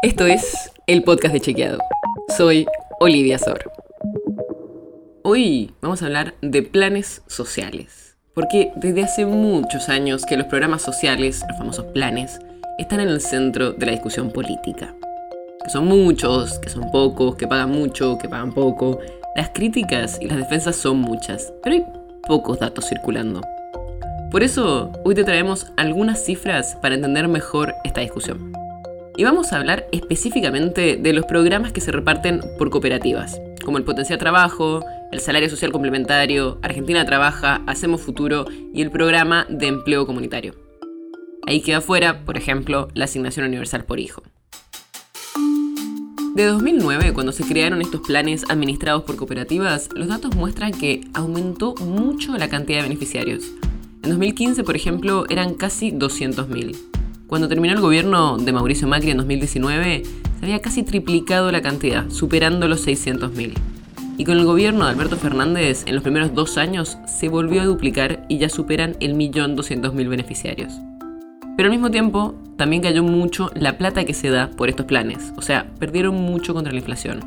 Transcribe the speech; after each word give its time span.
Esto 0.00 0.26
es 0.26 0.70
el 0.86 1.02
podcast 1.02 1.34
de 1.34 1.40
Chequeado. 1.40 1.78
Soy 2.36 2.66
Olivia 3.00 3.36
Sor. 3.36 3.68
Hoy 5.24 5.74
vamos 5.80 6.02
a 6.02 6.06
hablar 6.06 6.34
de 6.40 6.62
planes 6.62 7.22
sociales. 7.26 8.16
Porque 8.32 8.70
desde 8.76 9.02
hace 9.02 9.26
muchos 9.26 9.88
años 9.88 10.24
que 10.24 10.36
los 10.36 10.46
programas 10.46 10.82
sociales, 10.82 11.42
los 11.48 11.58
famosos 11.58 11.86
planes, 11.86 12.38
están 12.78 13.00
en 13.00 13.08
el 13.08 13.20
centro 13.20 13.72
de 13.72 13.86
la 13.86 13.92
discusión 13.92 14.30
política. 14.30 14.94
Que 15.64 15.70
son 15.70 15.86
muchos, 15.86 16.60
que 16.60 16.68
son 16.68 16.92
pocos, 16.92 17.34
que 17.34 17.48
pagan 17.48 17.72
mucho, 17.72 18.18
que 18.18 18.28
pagan 18.28 18.54
poco. 18.54 19.00
Las 19.34 19.48
críticas 19.48 20.18
y 20.20 20.28
las 20.28 20.38
defensas 20.38 20.76
son 20.76 20.98
muchas, 20.98 21.52
pero 21.64 21.74
hay 21.74 21.84
pocos 22.24 22.60
datos 22.60 22.88
circulando. 22.88 23.40
Por 24.30 24.44
eso, 24.44 24.92
hoy 25.04 25.16
te 25.16 25.24
traemos 25.24 25.72
algunas 25.76 26.24
cifras 26.24 26.76
para 26.76 26.94
entender 26.94 27.26
mejor 27.26 27.74
esta 27.82 28.00
discusión. 28.00 28.57
Y 29.18 29.24
vamos 29.24 29.52
a 29.52 29.56
hablar 29.56 29.88
específicamente 29.90 30.96
de 30.96 31.12
los 31.12 31.26
programas 31.26 31.72
que 31.72 31.80
se 31.80 31.90
reparten 31.90 32.40
por 32.56 32.70
cooperativas, 32.70 33.40
como 33.64 33.76
el 33.76 33.82
Potencial 33.82 34.16
Trabajo, 34.16 34.84
el 35.10 35.18
Salario 35.18 35.50
Social 35.50 35.72
Complementario, 35.72 36.60
Argentina 36.62 37.04
Trabaja, 37.04 37.60
Hacemos 37.66 38.00
Futuro 38.00 38.46
y 38.72 38.80
el 38.80 38.92
Programa 38.92 39.44
de 39.48 39.66
Empleo 39.66 40.06
Comunitario. 40.06 40.54
Ahí 41.48 41.62
queda 41.62 41.80
fuera, 41.80 42.24
por 42.24 42.36
ejemplo, 42.36 42.90
la 42.94 43.06
asignación 43.06 43.44
universal 43.44 43.84
por 43.84 43.98
hijo. 43.98 44.22
De 46.36 46.44
2009, 46.44 47.12
cuando 47.12 47.32
se 47.32 47.42
crearon 47.42 47.82
estos 47.82 48.02
planes 48.02 48.44
administrados 48.48 49.02
por 49.02 49.16
cooperativas, 49.16 49.88
los 49.96 50.06
datos 50.06 50.36
muestran 50.36 50.70
que 50.70 51.00
aumentó 51.12 51.74
mucho 51.74 52.38
la 52.38 52.48
cantidad 52.48 52.78
de 52.78 52.84
beneficiarios. 52.84 53.46
En 54.04 54.10
2015, 54.10 54.62
por 54.62 54.76
ejemplo, 54.76 55.24
eran 55.28 55.54
casi 55.54 55.90
200.000. 55.90 56.97
Cuando 57.28 57.46
terminó 57.46 57.74
el 57.74 57.82
gobierno 57.82 58.38
de 58.38 58.52
Mauricio 58.52 58.88
Macri 58.88 59.10
en 59.10 59.18
2019, 59.18 60.02
se 60.02 60.44
había 60.46 60.60
casi 60.60 60.82
triplicado 60.82 61.52
la 61.52 61.60
cantidad, 61.60 62.08
superando 62.08 62.68
los 62.68 62.86
600.000. 62.88 63.52
Y 64.16 64.24
con 64.24 64.38
el 64.38 64.46
gobierno 64.46 64.86
de 64.86 64.92
Alberto 64.92 65.18
Fernández, 65.18 65.82
en 65.84 65.94
los 65.94 66.02
primeros 66.02 66.34
dos 66.34 66.56
años, 66.56 66.96
se 67.06 67.28
volvió 67.28 67.60
a 67.60 67.66
duplicar 67.66 68.24
y 68.30 68.38
ya 68.38 68.48
superan 68.48 68.96
el 69.00 69.12
millón 69.12 69.56
mil 69.92 70.08
beneficiarios. 70.08 70.72
Pero 71.54 71.66
al 71.66 71.70
mismo 71.70 71.90
tiempo, 71.90 72.34
también 72.56 72.80
cayó 72.80 73.02
mucho 73.02 73.50
la 73.54 73.76
plata 73.76 74.06
que 74.06 74.14
se 74.14 74.30
da 74.30 74.48
por 74.48 74.70
estos 74.70 74.86
planes, 74.86 75.34
o 75.36 75.42
sea, 75.42 75.70
perdieron 75.78 76.14
mucho 76.14 76.54
contra 76.54 76.72
la 76.72 76.78
inflación. 76.78 77.20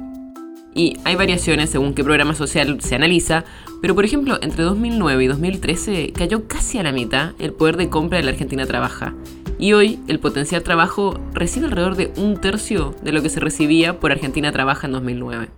Y 0.74 0.98
hay 1.04 1.16
variaciones 1.16 1.70
según 1.70 1.94
qué 1.94 2.04
programa 2.04 2.34
social 2.34 2.82
se 2.82 2.96
analiza, 2.96 3.44
pero 3.84 3.94
por 3.94 4.06
ejemplo, 4.06 4.40
entre 4.42 4.64
2009 4.64 5.24
y 5.24 5.28
2013 5.28 6.14
cayó 6.14 6.48
casi 6.48 6.80
a 6.80 6.84
la 6.84 6.92
mitad 6.92 7.34
el 7.38 7.54
poder 7.54 7.78
de 7.78 7.90
compra 7.90 8.18
de 8.18 8.24
la 8.24 8.32
Argentina 8.32 8.66
Trabaja, 8.66 9.14
y 9.62 9.74
hoy 9.74 10.00
el 10.08 10.20
potencial 10.20 10.64
trabajo 10.64 11.18
recibe 11.34 11.68
alrededor 11.68 11.96
de 11.96 12.12
un 12.18 12.42
tercio 12.42 12.96
de 13.04 13.12
lo 13.12 13.22
que 13.22 13.30
se 13.30 13.40
recibía 13.40 14.00
por 14.00 14.12
Argentina 14.12 14.52
Trabaja 14.52 14.88
en 14.88 14.94
2009. 14.94 15.50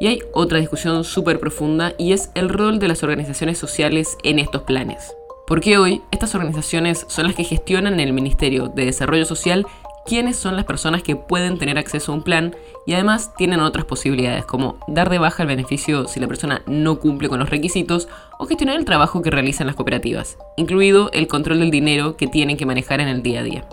Y 0.00 0.06
hay 0.06 0.20
otra 0.32 0.58
discusión 0.58 1.04
súper 1.04 1.38
profunda 1.38 1.92
y 1.98 2.12
es 2.12 2.30
el 2.34 2.48
rol 2.48 2.78
de 2.78 2.88
las 2.88 3.02
organizaciones 3.02 3.58
sociales 3.58 4.16
en 4.24 4.38
estos 4.38 4.62
planes. 4.62 5.14
Porque 5.46 5.76
hoy 5.76 6.00
estas 6.10 6.34
organizaciones 6.34 7.04
son 7.08 7.26
las 7.26 7.36
que 7.36 7.44
gestionan 7.44 8.00
el 8.00 8.14
Ministerio 8.14 8.68
de 8.68 8.86
Desarrollo 8.86 9.26
Social 9.26 9.66
quiénes 10.06 10.36
son 10.36 10.56
las 10.56 10.64
personas 10.64 11.02
que 11.02 11.16
pueden 11.16 11.58
tener 11.58 11.78
acceso 11.78 12.12
a 12.12 12.14
un 12.14 12.22
plan 12.22 12.54
y 12.86 12.94
además 12.94 13.34
tienen 13.36 13.60
otras 13.60 13.84
posibilidades 13.84 14.44
como 14.44 14.78
dar 14.88 15.10
de 15.10 15.18
baja 15.18 15.42
el 15.42 15.48
beneficio 15.48 16.06
si 16.08 16.20
la 16.20 16.28
persona 16.28 16.62
no 16.66 16.98
cumple 16.98 17.28
con 17.28 17.38
los 17.38 17.50
requisitos 17.50 18.08
o 18.38 18.46
gestionar 18.46 18.76
el 18.76 18.84
trabajo 18.84 19.22
que 19.22 19.30
realizan 19.30 19.66
las 19.66 19.76
cooperativas, 19.76 20.38
incluido 20.56 21.10
el 21.12 21.28
control 21.28 21.60
del 21.60 21.70
dinero 21.70 22.16
que 22.16 22.26
tienen 22.26 22.56
que 22.56 22.66
manejar 22.66 23.00
en 23.00 23.08
el 23.08 23.22
día 23.22 23.40
a 23.40 23.44
día. 23.44 23.68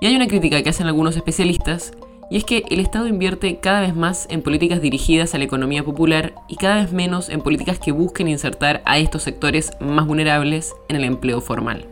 Y 0.00 0.06
hay 0.06 0.16
una 0.16 0.28
crítica 0.28 0.62
que 0.62 0.70
hacen 0.70 0.86
algunos 0.86 1.16
especialistas 1.16 1.92
y 2.30 2.36
es 2.36 2.44
que 2.44 2.64
el 2.70 2.80
Estado 2.80 3.06
invierte 3.06 3.58
cada 3.60 3.80
vez 3.80 3.94
más 3.94 4.26
en 4.30 4.42
políticas 4.42 4.80
dirigidas 4.80 5.34
a 5.34 5.38
la 5.38 5.44
economía 5.44 5.84
popular 5.84 6.34
y 6.48 6.56
cada 6.56 6.76
vez 6.76 6.92
menos 6.92 7.28
en 7.28 7.40
políticas 7.40 7.78
que 7.78 7.92
busquen 7.92 8.28
insertar 8.28 8.82
a 8.86 8.98
estos 8.98 9.22
sectores 9.22 9.72
más 9.80 10.06
vulnerables 10.06 10.74
en 10.88 10.96
el 10.96 11.04
empleo 11.04 11.40
formal. 11.40 11.86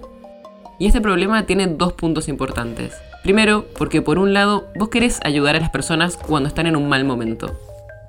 Y 0.82 0.87
este 0.88 1.00
problema 1.00 1.47
tiene 1.47 1.69
dos 1.69 1.93
puntos 1.93 2.26
importantes. 2.26 3.00
Primero, 3.22 3.66
porque 3.78 4.03
por 4.03 4.19
un 4.19 4.34
lado 4.34 4.66
vos 4.75 4.88
querés 4.88 5.20
ayudar 5.22 5.54
a 5.54 5.60
las 5.60 5.70
personas 5.70 6.16
cuando 6.16 6.48
están 6.48 6.66
en 6.66 6.75
un 6.75 6.88
mal 6.88 7.04
momento, 7.04 7.56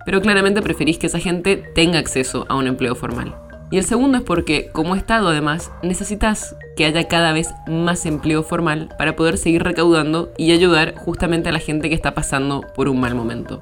pero 0.05 0.21
claramente 0.21 0.63
preferís 0.63 0.97
que 0.97 1.05
esa 1.05 1.19
gente 1.19 1.57
tenga 1.75 1.99
acceso 1.99 2.47
a 2.49 2.55
un 2.55 2.65
empleo 2.65 2.95
formal. 2.95 3.35
Y 3.69 3.77
el 3.77 3.85
segundo 3.85 4.17
es 4.17 4.23
porque, 4.23 4.71
como 4.73 4.95
Estado 4.95 5.29
además, 5.29 5.71
necesitas 5.83 6.55
que 6.75 6.85
haya 6.85 7.07
cada 7.07 7.31
vez 7.31 7.51
más 7.67 8.07
empleo 8.07 8.41
formal 8.41 8.89
para 8.97 9.15
poder 9.15 9.37
seguir 9.37 9.61
recaudando 9.61 10.33
y 10.35 10.51
ayudar 10.51 10.95
justamente 10.95 11.49
a 11.49 11.51
la 11.51 11.59
gente 11.59 11.89
que 11.89 11.95
está 11.95 12.15
pasando 12.15 12.65
por 12.75 12.89
un 12.89 12.99
mal 12.99 13.13
momento. 13.13 13.61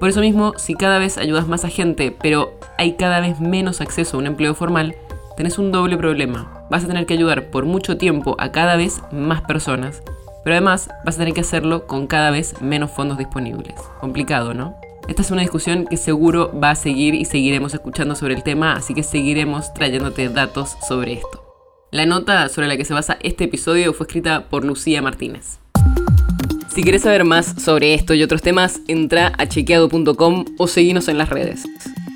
Por 0.00 0.08
eso 0.08 0.18
mismo, 0.18 0.54
si 0.56 0.74
cada 0.74 0.98
vez 0.98 1.16
ayudas 1.16 1.46
más 1.46 1.64
a 1.64 1.68
gente, 1.68 2.12
pero 2.20 2.58
hay 2.76 2.94
cada 2.94 3.20
vez 3.20 3.38
menos 3.38 3.80
acceso 3.80 4.16
a 4.16 4.20
un 4.20 4.26
empleo 4.26 4.56
formal, 4.56 4.96
tenés 5.36 5.60
un 5.60 5.70
doble 5.70 5.96
problema. 5.96 6.57
Vas 6.70 6.84
a 6.84 6.86
tener 6.86 7.06
que 7.06 7.14
ayudar 7.14 7.50
por 7.50 7.64
mucho 7.64 7.96
tiempo 7.96 8.36
a 8.38 8.52
cada 8.52 8.76
vez 8.76 9.00
más 9.12 9.42
personas 9.42 10.02
pero 10.48 10.56
además 10.56 10.88
vas 11.04 11.16
a 11.16 11.18
tener 11.18 11.34
que 11.34 11.42
hacerlo 11.42 11.86
con 11.86 12.06
cada 12.06 12.30
vez 12.30 12.60
menos 12.62 12.90
fondos 12.90 13.18
disponibles. 13.18 13.74
Complicado, 14.00 14.54
¿no? 14.54 14.76
Esta 15.06 15.20
es 15.20 15.30
una 15.30 15.42
discusión 15.42 15.86
que 15.86 15.98
seguro 15.98 16.58
va 16.58 16.70
a 16.70 16.74
seguir 16.74 17.14
y 17.14 17.26
seguiremos 17.26 17.74
escuchando 17.74 18.14
sobre 18.14 18.34
el 18.34 18.42
tema, 18.42 18.72
así 18.72 18.94
que 18.94 19.02
seguiremos 19.02 19.74
trayéndote 19.74 20.30
datos 20.30 20.76
sobre 20.88 21.12
esto. 21.12 21.44
La 21.90 22.06
nota 22.06 22.48
sobre 22.48 22.66
la 22.66 22.78
que 22.78 22.86
se 22.86 22.94
basa 22.94 23.18
este 23.22 23.44
episodio 23.44 23.92
fue 23.92 24.06
escrita 24.06 24.44
por 24.48 24.64
Lucía 24.64 25.02
Martínez. 25.02 25.58
Si 26.68 26.82
quieres 26.82 27.02
saber 27.02 27.24
más 27.24 27.54
sobre 27.62 27.92
esto 27.92 28.14
y 28.14 28.22
otros 28.22 28.40
temas, 28.40 28.80
entra 28.88 29.32
a 29.36 29.48
chequeado.com 29.48 30.44
o 30.56 30.66
seguinos 30.66 31.08
en 31.08 31.18
las 31.18 31.28
redes. 31.28 31.64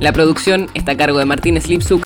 La 0.00 0.12
producción 0.12 0.70
está 0.72 0.92
a 0.92 0.96
cargo 0.96 1.18
de 1.18 1.26
Martínez 1.26 1.68
Lipsuk 1.68 1.98